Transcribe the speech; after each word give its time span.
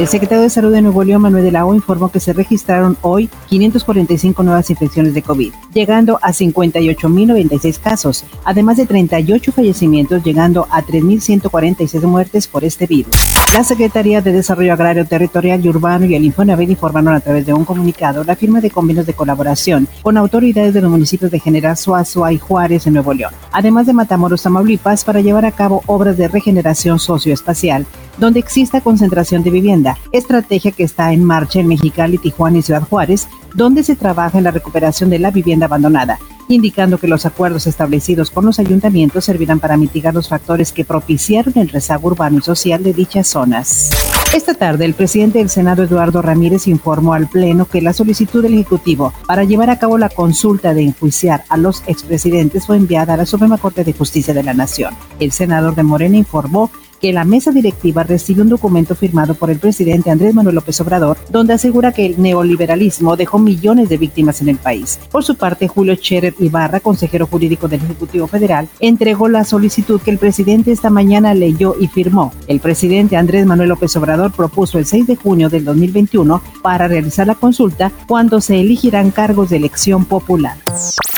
El 0.00 0.08
secretario 0.08 0.42
de 0.42 0.50
Salud 0.50 0.72
de 0.72 0.82
Nuevo 0.82 1.04
León, 1.04 1.22
Manuel 1.22 1.44
de 1.44 1.52
la 1.52 1.64
O, 1.64 1.72
informó 1.72 2.10
que 2.10 2.18
se 2.18 2.32
registraron 2.32 2.96
hoy 3.00 3.30
545 3.48 4.42
nuevas 4.42 4.68
infecciones 4.68 5.14
de 5.14 5.22
COVID, 5.22 5.52
llegando 5.72 6.18
a 6.20 6.32
58.096 6.32 7.78
casos, 7.78 8.24
además 8.44 8.76
de 8.76 8.86
38 8.86 9.52
fallecimientos, 9.52 10.24
llegando 10.24 10.66
a 10.72 10.82
3.146 10.82 12.02
muertes 12.02 12.48
por 12.48 12.64
este 12.64 12.88
virus. 12.88 13.14
La 13.54 13.62
Secretaría 13.62 14.20
de 14.20 14.32
Desarrollo 14.32 14.72
Agrario 14.72 15.06
Territorial 15.06 15.64
y 15.64 15.68
Urbano 15.68 16.06
y 16.06 16.16
el 16.16 16.24
Infonavit 16.24 16.70
informaron 16.70 17.14
a 17.14 17.20
través 17.20 17.46
de 17.46 17.54
un 17.54 17.64
comunicado 17.64 18.24
la 18.24 18.34
firma 18.34 18.60
de 18.60 18.72
convenios 18.72 19.06
de 19.06 19.14
colaboración 19.14 19.86
con 20.02 20.16
autoridades 20.16 20.74
de 20.74 20.80
los 20.80 20.90
municipios 20.90 21.30
de 21.30 21.38
General 21.38 21.76
Suazua 21.76 22.32
y 22.32 22.38
Juárez 22.40 22.88
en 22.88 22.94
Nuevo 22.94 23.14
León, 23.14 23.32
además 23.52 23.86
de 23.86 23.92
Matamoros, 23.92 24.42
Tamaulipas, 24.42 25.04
para 25.04 25.20
llevar 25.20 25.44
a 25.44 25.52
cabo 25.52 25.84
obras 25.86 26.16
de 26.16 26.26
regeneración 26.26 26.98
socioespacial 26.98 27.86
donde 28.18 28.40
exista 28.40 28.80
concentración 28.80 29.42
de 29.42 29.50
vivienda, 29.50 29.98
estrategia 30.12 30.72
que 30.72 30.84
está 30.84 31.12
en 31.12 31.24
marcha 31.24 31.60
en 31.60 31.68
Mexicali, 31.68 32.18
Tijuana 32.18 32.58
y 32.58 32.62
Ciudad 32.62 32.86
Juárez, 32.88 33.28
donde 33.54 33.82
se 33.82 33.96
trabaja 33.96 34.38
en 34.38 34.44
la 34.44 34.50
recuperación 34.50 35.10
de 35.10 35.18
la 35.18 35.30
vivienda 35.30 35.66
abandonada, 35.66 36.18
indicando 36.48 36.98
que 36.98 37.08
los 37.08 37.26
acuerdos 37.26 37.66
establecidos 37.66 38.30
con 38.30 38.44
los 38.44 38.58
ayuntamientos 38.58 39.24
servirán 39.24 39.60
para 39.60 39.76
mitigar 39.76 40.14
los 40.14 40.28
factores 40.28 40.72
que 40.72 40.84
propiciaron 40.84 41.54
el 41.56 41.68
rezago 41.68 42.08
urbano 42.08 42.38
y 42.38 42.42
social 42.42 42.82
de 42.82 42.92
dichas 42.92 43.28
zonas. 43.28 43.90
Esta 44.34 44.54
tarde, 44.54 44.84
el 44.84 44.94
presidente 44.94 45.38
del 45.38 45.48
Senado, 45.48 45.84
Eduardo 45.84 46.20
Ramírez, 46.20 46.66
informó 46.66 47.14
al 47.14 47.28
Pleno 47.28 47.66
que 47.66 47.80
la 47.80 47.92
solicitud 47.92 48.42
del 48.42 48.54
Ejecutivo 48.54 49.12
para 49.28 49.44
llevar 49.44 49.70
a 49.70 49.78
cabo 49.78 49.96
la 49.96 50.08
consulta 50.08 50.74
de 50.74 50.82
enjuiciar 50.82 51.44
a 51.48 51.56
los 51.56 51.84
expresidentes 51.86 52.66
fue 52.66 52.76
enviada 52.76 53.14
a 53.14 53.16
la 53.16 53.26
Suprema 53.26 53.58
Corte 53.58 53.84
de 53.84 53.92
Justicia 53.92 54.34
de 54.34 54.42
la 54.42 54.52
Nación. 54.52 54.92
El 55.20 55.30
senador 55.30 55.76
de 55.76 55.84
Morena 55.84 56.16
informó 56.16 56.70
que 57.04 57.12
la 57.12 57.26
mesa 57.26 57.52
directiva 57.52 58.02
recibe 58.02 58.40
un 58.40 58.48
documento 58.48 58.94
firmado 58.94 59.34
por 59.34 59.50
el 59.50 59.58
presidente 59.58 60.10
Andrés 60.10 60.34
Manuel 60.34 60.54
López 60.54 60.80
Obrador, 60.80 61.18
donde 61.28 61.52
asegura 61.52 61.92
que 61.92 62.06
el 62.06 62.18
neoliberalismo 62.18 63.14
dejó 63.14 63.38
millones 63.38 63.90
de 63.90 63.98
víctimas 63.98 64.40
en 64.40 64.48
el 64.48 64.56
país. 64.56 64.98
Por 65.10 65.22
su 65.22 65.34
parte, 65.34 65.68
Julio 65.68 65.94
Scherer 65.96 66.34
Ibarra, 66.38 66.80
consejero 66.80 67.26
jurídico 67.26 67.68
del 67.68 67.82
Ejecutivo 67.82 68.26
Federal, 68.26 68.70
entregó 68.80 69.28
la 69.28 69.44
solicitud 69.44 70.00
que 70.00 70.12
el 70.12 70.16
presidente 70.16 70.72
esta 70.72 70.88
mañana 70.88 71.34
leyó 71.34 71.76
y 71.78 71.88
firmó. 71.88 72.32
El 72.46 72.60
presidente 72.60 73.18
Andrés 73.18 73.44
Manuel 73.44 73.68
López 73.68 73.94
Obrador 73.98 74.32
propuso 74.32 74.78
el 74.78 74.86
6 74.86 75.06
de 75.06 75.16
junio 75.16 75.50
del 75.50 75.66
2021 75.66 76.42
para 76.62 76.88
realizar 76.88 77.26
la 77.26 77.34
consulta 77.34 77.92
cuando 78.08 78.40
se 78.40 78.58
elegirán 78.58 79.10
cargos 79.10 79.50
de 79.50 79.58
elección 79.58 80.06
popular. 80.06 80.56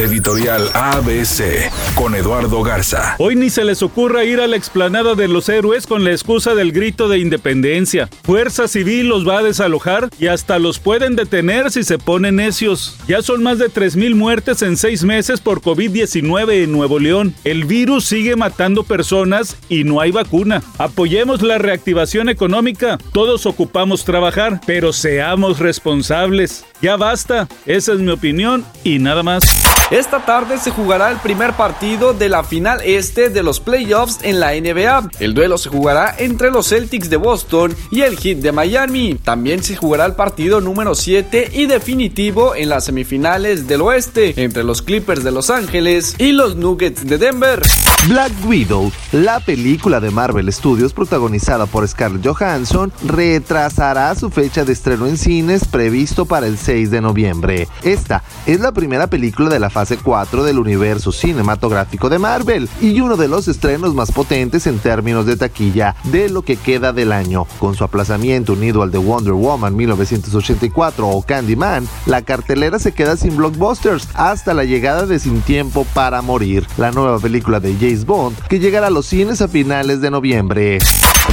Editorial 0.00 0.70
ABC 0.72 1.70
con 1.94 2.14
Eduardo 2.14 2.62
Garza. 2.62 3.16
Hoy 3.18 3.36
ni 3.36 3.50
se 3.50 3.64
les 3.64 3.82
ocurra 3.82 4.24
ir 4.24 4.40
a 4.40 4.46
la 4.46 4.56
explanada 4.56 5.14
de 5.14 5.28
los 5.28 5.50
héroes 5.50 5.86
con 5.86 6.04
la 6.04 6.12
excusa 6.12 6.54
del 6.54 6.72
grito 6.72 7.10
de 7.10 7.18
independencia. 7.18 8.08
Fuerza 8.22 8.66
Civil 8.66 9.08
los 9.08 9.28
va 9.28 9.40
a 9.40 9.42
desalojar 9.42 10.08
y 10.18 10.28
hasta 10.28 10.58
los 10.58 10.78
pueden 10.78 11.16
detener 11.16 11.70
si 11.70 11.82
se 11.82 11.98
ponen 11.98 12.36
necios. 12.36 12.96
Ya 13.08 13.20
son 13.20 13.42
más 13.42 13.58
de 13.58 13.66
3.000 13.66 14.14
muertes 14.14 14.62
en 14.62 14.78
seis 14.78 15.04
meses 15.04 15.38
por 15.38 15.60
COVID-19 15.60 16.64
en 16.64 16.72
Nuevo 16.72 16.98
León. 16.98 17.34
El 17.44 17.64
virus 17.64 18.06
sigue 18.06 18.36
matando 18.36 18.84
personas 18.84 19.58
y 19.68 19.84
no 19.84 20.00
hay 20.00 20.12
vacuna. 20.12 20.62
Apoyemos 20.78 21.42
la 21.42 21.58
reactivación 21.58 22.30
económica. 22.30 22.96
Todos 23.12 23.44
ocupamos 23.44 24.06
trabajar, 24.06 24.62
pero 24.66 24.94
seamos 24.94 25.58
responsables. 25.58 26.64
Ya 26.80 26.96
basta. 26.96 27.48
Esa 27.66 27.92
es 27.92 27.98
mi 27.98 28.12
opinión 28.12 28.64
y 28.82 28.98
nada 28.98 29.22
más. 29.22 29.44
Esta 29.90 30.24
tarde 30.24 30.56
se 30.58 30.70
jugará 30.70 31.10
el 31.10 31.16
primer 31.16 31.54
partido 31.54 32.14
de 32.14 32.28
la 32.28 32.44
final 32.44 32.80
este 32.84 33.28
de 33.28 33.42
los 33.42 33.58
playoffs 33.58 34.20
en 34.22 34.38
la 34.38 34.52
NBA. 34.52 35.10
El 35.18 35.34
duelo 35.34 35.58
se 35.58 35.68
jugará 35.68 36.14
entre 36.16 36.52
los 36.52 36.68
Celtics 36.68 37.10
de 37.10 37.16
Boston 37.16 37.74
y 37.90 38.02
el 38.02 38.16
Heat 38.16 38.38
de 38.38 38.52
Miami. 38.52 39.16
También 39.16 39.64
se 39.64 39.74
jugará 39.74 40.06
el 40.06 40.14
partido 40.14 40.60
número 40.60 40.94
7 40.94 41.50
y 41.54 41.66
definitivo 41.66 42.54
en 42.54 42.68
las 42.68 42.84
semifinales 42.84 43.66
del 43.66 43.82
oeste 43.82 44.40
entre 44.40 44.62
los 44.62 44.80
Clippers 44.80 45.24
de 45.24 45.32
Los 45.32 45.50
Ángeles 45.50 46.14
y 46.18 46.30
los 46.30 46.54
Nuggets 46.54 47.04
de 47.04 47.18
Denver. 47.18 47.60
Black 48.06 48.32
Widow, 48.46 48.92
la 49.10 49.40
película 49.40 49.98
de 49.98 50.10
Marvel 50.10 50.52
Studios 50.52 50.92
protagonizada 50.92 51.66
por 51.66 51.86
Scarlett 51.86 52.24
Johansson, 52.24 52.92
retrasará 53.04 54.14
su 54.14 54.30
fecha 54.30 54.64
de 54.64 54.72
estreno 54.72 55.06
en 55.06 55.18
cines 55.18 55.66
previsto 55.66 56.26
para 56.26 56.46
el 56.46 56.56
6 56.58 56.92
de 56.92 57.00
noviembre. 57.00 57.68
Esta 57.82 58.22
es 58.46 58.60
la 58.60 58.70
primera 58.72 59.08
película 59.08 59.50
de 59.50 59.58
la 59.58 59.68
fase 59.68 59.79
4 60.02 60.44
del 60.44 60.58
universo 60.58 61.12
cinematográfico 61.12 62.08
de 62.08 62.18
Marvel 62.18 62.68
y 62.80 63.00
uno 63.00 63.16
de 63.16 63.28
los 63.28 63.48
estrenos 63.48 63.94
más 63.94 64.12
potentes 64.12 64.66
en 64.66 64.78
términos 64.78 65.26
de 65.26 65.36
taquilla 65.36 65.96
de 66.04 66.28
lo 66.28 66.42
que 66.42 66.56
queda 66.56 66.92
del 66.92 67.12
año. 67.12 67.46
Con 67.58 67.74
su 67.74 67.84
aplazamiento 67.84 68.52
unido 68.52 68.82
al 68.82 68.90
de 68.90 68.98
Wonder 68.98 69.32
Woman 69.32 69.74
1984 69.76 71.08
o 71.08 71.22
Candyman, 71.22 71.88
la 72.06 72.22
cartelera 72.22 72.78
se 72.78 72.92
queda 72.92 73.16
sin 73.16 73.36
blockbusters 73.36 74.08
hasta 74.14 74.54
la 74.54 74.64
llegada 74.64 75.06
de 75.06 75.18
Sin 75.18 75.40
Tiempo 75.40 75.86
para 75.94 76.22
Morir, 76.22 76.66
la 76.76 76.90
nueva 76.90 77.18
película 77.18 77.60
de 77.60 77.74
James 77.74 78.04
Bond 78.04 78.36
que 78.48 78.58
llegará 78.58 78.88
a 78.88 78.90
los 78.90 79.06
cines 79.06 79.40
a 79.40 79.48
finales 79.48 80.00
de 80.00 80.10
noviembre. 80.10 80.78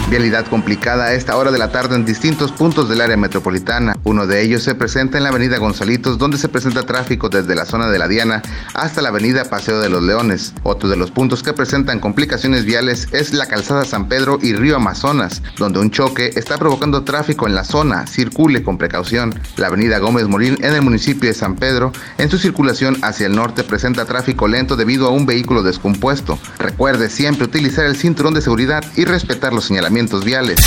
Vialidad 0.10 0.46
complicada 0.48 1.06
a 1.06 1.14
esta 1.14 1.36
hora 1.36 1.52
de 1.52 1.58
la 1.58 1.70
tarde 1.70 1.96
en 1.96 2.06
distintos 2.06 2.54
puntos 2.54 2.88
del 2.88 3.02
área 3.02 3.18
metropolitana. 3.18 3.94
Uno 4.06 4.26
de 4.26 4.42
ellos 4.42 4.64
se 4.64 4.74
presenta 4.74 5.18
en 5.18 5.24
la 5.24 5.30
avenida 5.30 5.58
Gonzalitos, 5.58 6.18
donde 6.18 6.38
se 6.38 6.48
presenta 6.48 6.84
tráfico 6.84 7.28
desde 7.28 7.56
la 7.56 7.66
zona 7.66 7.90
de 7.90 8.00
la 8.00 8.08
Diana 8.08 8.42
hasta 8.74 9.02
la 9.02 9.10
avenida 9.10 9.44
Paseo 9.44 9.82
de 9.82 9.90
los 9.90 10.02
Leones. 10.02 10.54
Otro 10.64 10.88
de 10.88 10.96
los 10.96 11.12
puntos 11.12 11.44
que 11.44 11.52
presentan 11.52 12.00
complicaciones 12.00 12.64
viales 12.64 13.10
es 13.12 13.34
la 13.34 13.48
calzada 13.48 13.84
San 13.84 14.08
Pedro 14.08 14.40
y 14.42 14.54
Río 14.54 14.78
Amazonas, 14.78 15.42
donde 15.58 15.80
un 15.80 15.92
choque 15.92 16.32
está 16.36 16.58
provocando 16.58 17.04
tráfico 17.04 17.46
en 17.46 17.56
la 17.56 17.66
zona. 17.66 18.08
Circule 18.08 18.64
con 18.64 18.78
precaución. 18.78 19.38
La 19.58 19.68
avenida 19.68 20.00
Gómez 20.00 20.28
Morín 20.30 20.58
en 20.62 20.74
el 20.74 20.82
municipio 20.84 21.28
de 21.28 21.36
San 21.36 21.56
Pedro, 21.56 21.92
en 22.18 22.30
su 22.30 22.38
circulación 22.38 22.98
hacia 23.02 23.28
el 23.28 23.36
norte 23.36 23.66
presenta 23.66 24.06
tráfico 24.06 24.48
lento 24.48 24.78
debido 24.78 25.08
a 25.08 25.12
un 25.12 25.26
vehículo 25.26 25.64
descompuesto. 25.64 26.40
Recuerde 26.60 27.10
siempre 27.10 27.44
utilizar 27.44 27.86
el 27.86 27.98
cinturón 27.98 28.34
de 28.34 28.42
seguridad 28.42 28.86
y 28.96 29.04
respetar 29.04 29.52
los 29.52 29.66
señalamientos 29.78 30.26
viales. 30.26 30.60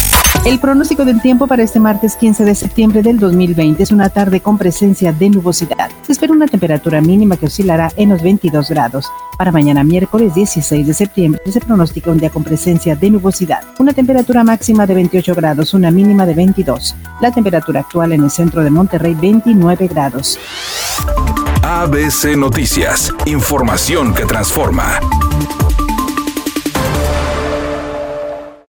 El 0.44 0.60
pronóstico 0.60 1.04
del 1.04 1.20
tiempo 1.20 1.48
para 1.48 1.64
este 1.64 1.80
martes 1.80 2.14
15 2.14 2.44
de 2.44 2.54
septiembre 2.54 3.02
del 3.02 3.18
2020 3.18 3.82
es 3.82 3.90
una 3.90 4.08
tarde 4.08 4.40
con 4.40 4.56
presencia 4.56 5.12
de 5.12 5.30
nubosidad. 5.30 5.90
Se 6.06 6.12
espera 6.12 6.32
una 6.32 6.46
temperatura 6.46 7.00
mínima 7.00 7.36
que 7.36 7.46
oscilará 7.46 7.90
en 7.96 8.10
los 8.10 8.22
22 8.22 8.70
grados. 8.70 9.10
Para 9.36 9.50
mañana 9.50 9.82
miércoles 9.82 10.32
16 10.32 10.86
de 10.86 10.94
septiembre 10.94 11.40
se 11.50 11.60
pronostica 11.60 12.12
un 12.12 12.18
día 12.18 12.30
con 12.30 12.44
presencia 12.44 12.94
de 12.94 13.10
nubosidad. 13.10 13.62
Una 13.80 13.92
temperatura 13.92 14.44
máxima 14.44 14.86
de 14.86 14.94
28 14.94 15.34
grados, 15.34 15.74
una 15.74 15.90
mínima 15.90 16.24
de 16.24 16.34
22. 16.34 16.94
La 17.20 17.32
temperatura 17.32 17.80
actual 17.80 18.12
en 18.12 18.22
el 18.22 18.30
centro 18.30 18.62
de 18.62 18.70
Monterrey 18.70 19.14
29 19.14 19.88
grados. 19.88 20.38
ABC 21.64 22.36
Noticias, 22.36 23.12
información 23.26 24.14
que 24.14 24.24
transforma. 24.24 25.00